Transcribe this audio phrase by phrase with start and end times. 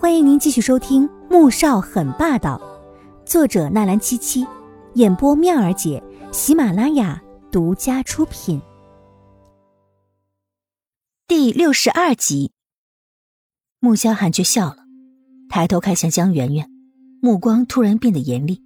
[0.00, 2.56] 欢迎您继续收听《穆少很霸道》，
[3.28, 4.46] 作者纳兰七七，
[4.94, 6.00] 演播妙儿姐，
[6.30, 8.62] 喜马拉雅独家出品。
[11.26, 12.52] 第六十二集，
[13.80, 14.76] 穆萧寒却笑了，
[15.48, 16.70] 抬头看向江圆圆，
[17.20, 18.62] 目光突然变得严厉。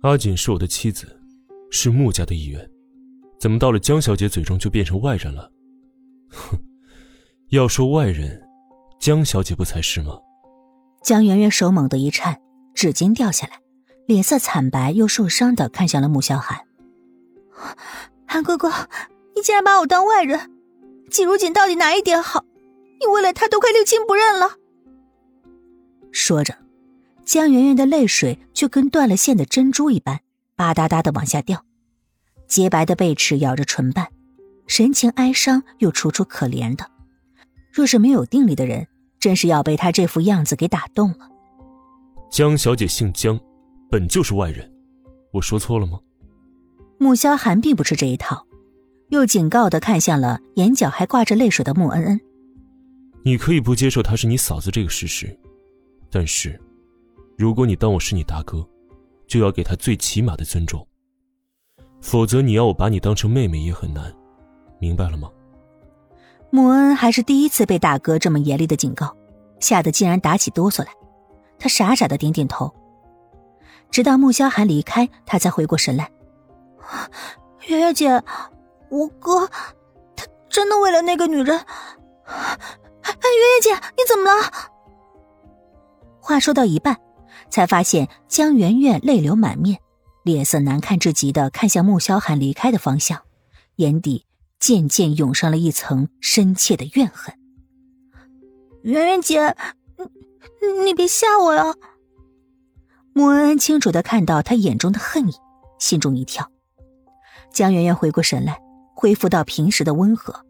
[0.00, 1.16] 阿锦是我的妻子，
[1.70, 2.68] 是穆家的一员，
[3.38, 5.48] 怎么到了江小姐嘴中就变成外人了？
[6.30, 6.58] 哼，
[7.50, 8.42] 要说外人，
[9.04, 10.18] 江小姐不才是吗？
[11.02, 12.40] 江圆圆手猛地一颤，
[12.74, 13.60] 纸巾掉下来，
[14.06, 16.58] 脸色惨白又受伤的看向了穆萧寒。
[18.26, 18.72] 韩哥哥，
[19.36, 20.50] 你竟然把我当外人！
[21.10, 22.46] 季如锦到底哪一点好？
[22.98, 24.52] 你为了他都快六亲不认了。
[26.10, 26.56] 说着，
[27.26, 30.20] 江圆圆的泪水就跟断了线的珍珠一般，
[30.56, 31.62] 吧嗒嗒的往下掉，
[32.48, 34.08] 洁白的贝齿咬着唇瓣，
[34.66, 36.90] 神情哀伤又楚楚可怜的。
[37.70, 38.88] 若是没有定力的人。
[39.24, 41.30] 真是要被他这副样子给打动了。
[42.30, 43.40] 江小姐姓江，
[43.90, 44.70] 本就是外人，
[45.32, 45.98] 我说错了吗？
[46.98, 48.46] 穆萧寒并不吃这一套，
[49.08, 52.20] 又警告的看向了眼角还挂着泪水的穆恩恩。
[53.24, 55.34] 你可以不接受她是你嫂子这个事实，
[56.10, 56.60] 但是，
[57.38, 58.62] 如果你当我是你大哥，
[59.26, 60.86] 就要给她最起码的尊重。
[62.02, 64.14] 否则，你要我把你当成妹妹也很难，
[64.78, 65.30] 明白了吗？
[66.54, 69.12] 穆恩还是第一次被大哥这么严厉的警告，
[69.58, 70.92] 吓得竟然打起哆嗦来。
[71.58, 72.72] 他傻傻的点点头，
[73.90, 76.08] 直到穆萧寒离开，他才回过神来。
[77.66, 78.22] 圆圆姐，
[78.88, 79.48] 我哥，
[80.14, 81.58] 他真的为了那个女人？
[82.24, 82.46] 哎，
[83.02, 84.52] 圆圆姐，你怎么了？
[86.20, 86.96] 话说到一半，
[87.50, 89.76] 才发现江圆圆泪流满面，
[90.22, 93.20] 脸色难看至极的看向穆萧寒离开的方向，
[93.74, 94.24] 眼底。
[94.64, 97.34] 渐渐涌上了一层深切的怨恨。
[98.82, 99.54] 圆圆姐，
[99.98, 101.74] 你你别吓我呀！
[103.12, 105.34] 穆恩恩清楚的看到他眼中的恨意，
[105.78, 106.50] 心中一跳。
[107.52, 108.58] 江圆圆回过神来，
[108.94, 110.46] 恢复到平时的温和，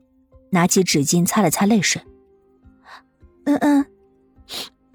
[0.51, 2.01] 拿起纸巾擦了擦泪水。
[3.47, 3.85] 恩恩，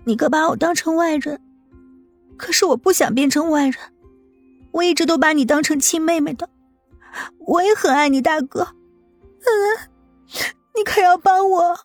[0.06, 1.42] 你哥把我当成外人，
[2.38, 3.76] 可是我不想变成外人。
[4.72, 6.50] 我一直都把你当成亲妹妹的，
[7.40, 8.79] 我也很爱你大哥。
[9.42, 9.90] 嗯，
[10.76, 11.80] 你可要帮我！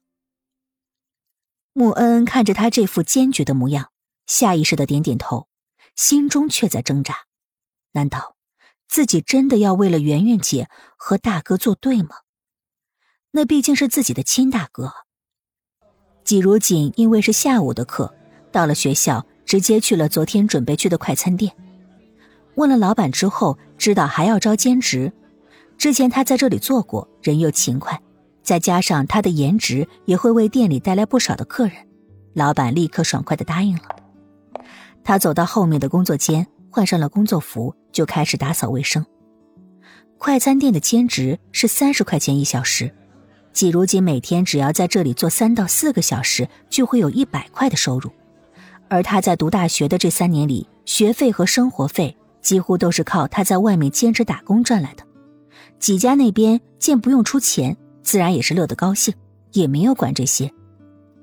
[1.72, 3.90] 穆恩恩看着他这副坚决的模样，
[4.26, 5.48] 下意识的点点头，
[5.96, 7.26] 心中却在挣扎：
[7.92, 8.36] 难道
[8.86, 12.16] 自己真的要为了圆圆姐和大哥作对吗？
[13.32, 14.92] 那毕竟是自己的亲大哥。
[16.22, 18.14] 季如锦因为是下午的课，
[18.52, 21.56] 到了学校直接去了昨天准备去的快餐店，
[22.54, 25.12] 问了老板之后，知道还要招兼职。
[25.76, 28.00] 之前他在这里做过，人又勤快，
[28.42, 31.76] 再加上他的颜值，也会为店里带来不少的客人。
[32.32, 33.82] 老板立刻爽快的答应了。
[35.04, 39.04] 他走到后面的工作间，换上了工作服，就开始打扫卫生。
[40.16, 42.90] 快餐店的兼职是三十块钱一小时，
[43.52, 48.10] 季如锦每天只要在这里做三到四个小时，就会有一百块的收入。
[48.88, 55.04] 而他在读大学的这三年里，学费和生活费几乎都是靠他在外面兼职打工赚来的。
[55.84, 59.12] 几家那边见不用出钱，自然也是乐得高兴，
[59.52, 60.50] 也没有管这些。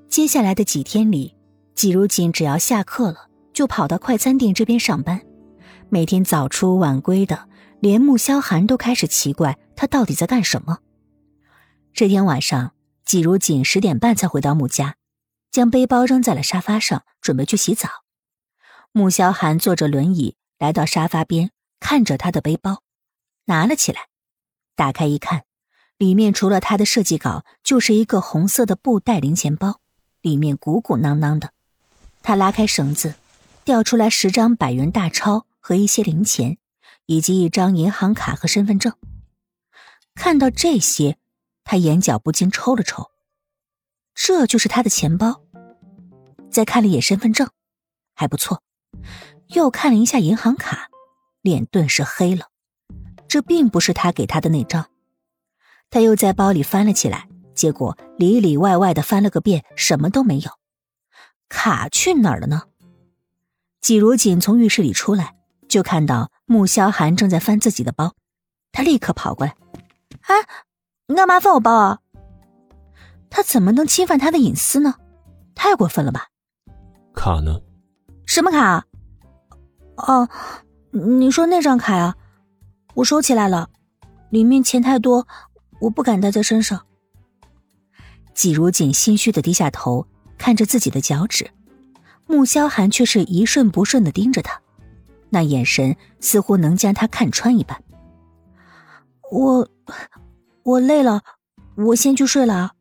[0.07, 1.35] 接下来的几天里，
[1.73, 5.19] 季如锦只要下课了，就跑到快餐店这边上班，
[5.89, 7.49] 每天早出晚归的，
[7.79, 10.77] 连穆萧寒都开始奇怪他到底在干什么。
[11.91, 12.73] 这天晚上，
[13.03, 14.95] 季如锦十点半才回到穆家，
[15.49, 17.89] 将背包扔在了沙发上，准备去洗澡。
[18.91, 21.49] 穆萧寒坐着轮椅来到沙发边，
[21.79, 22.83] 看着他的背包，
[23.45, 24.10] 拿了起来。
[24.75, 25.43] 打开一看，
[25.97, 29.79] 里面除了他的设计稿，就是一个红色的布袋零钱包，
[30.21, 31.51] 里面鼓鼓囊囊的。
[32.23, 33.15] 他拉开绳子，
[33.63, 36.57] 掉出来十张百元大钞和一些零钱，
[37.05, 38.93] 以及一张银行卡和身份证。
[40.15, 41.17] 看到这些，
[41.63, 43.09] 他眼角不禁抽了抽。
[44.13, 45.41] 这就是他的钱包。
[46.51, 47.49] 再看了一眼身份证，
[48.13, 48.61] 还不错。
[49.47, 50.89] 又看了一下银行卡，
[51.41, 52.50] 脸顿时黑了。
[53.31, 54.87] 这并不是他给他的那张，
[55.89, 60.51] 他又在包里翻了起来，结果里里外外的翻了个遍，什么都没有。
[61.47, 62.63] 卡去哪儿了呢？
[63.79, 65.37] 季如锦从浴室里出来，
[65.69, 68.15] 就看到穆萧寒正在翻自己的包，
[68.73, 69.55] 他立刻跑过来
[70.27, 70.35] ：“啊，
[71.07, 71.99] 你干嘛翻我包啊？
[73.29, 74.95] 他怎么能侵犯他的隐私呢？
[75.55, 76.27] 太过分了吧！”
[77.15, 77.61] 卡呢？
[78.25, 78.85] 什么卡？
[79.95, 80.27] 哦，
[80.91, 82.17] 你说那张卡呀？
[82.93, 83.69] 我收起来了，
[84.29, 85.27] 里面钱太多，
[85.79, 86.85] 我不敢带在身上。
[88.33, 90.07] 季如锦心虚的低下头，
[90.37, 91.51] 看着自己的脚趾，
[92.27, 94.59] 穆萧寒却是一瞬不瞬的盯着他，
[95.29, 97.81] 那眼神似乎能将他看穿一般。
[99.31, 99.69] 我，
[100.63, 101.21] 我累了，
[101.75, 102.71] 我先去睡了。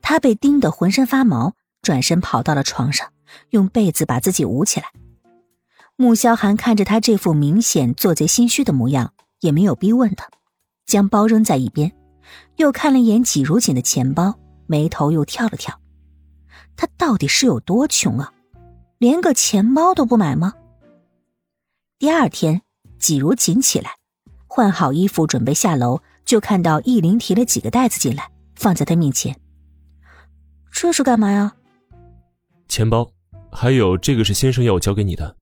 [0.00, 3.12] 他被盯得浑身发毛，转身跑到了床上，
[3.50, 4.86] 用被子把自己捂起来。
[5.96, 10.28] 穆萧寒看着他这副明显做贼心虚的模样，也没有逼问他，
[10.86, 11.92] 将包扔在一边，
[12.56, 14.34] 又看了一眼季如锦的钱包，
[14.66, 15.80] 眉头又跳了跳。
[16.76, 18.32] 他到底是有多穷啊？
[18.98, 20.54] 连个钱包都不买吗？
[21.96, 22.62] 第二天，
[22.98, 23.92] 季如锦起来，
[24.48, 29.38] 换好衣服准备下楼，就看到易林提了几个袋子进来，放在他面前。
[30.72, 31.54] 这是干嘛呀？
[32.68, 33.12] 钱包，
[33.52, 35.36] 还有这个是先生要我交给你的。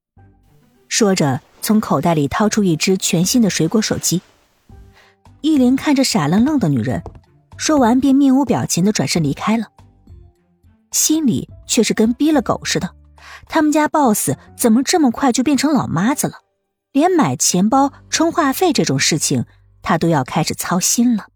[0.94, 4.20] 说着，从口袋里掏出一只全新的水果手机。
[5.40, 7.02] 易林看着傻愣愣的女人，
[7.56, 9.68] 说完便面无表情的转身离开了。
[10.90, 12.90] 心里却是跟逼了狗似的，
[13.46, 16.34] 他们家 boss 怎么这么快就变成老妈子了？
[16.92, 19.46] 连买钱包、充话费这种事情，
[19.80, 21.28] 他都要开始操心了。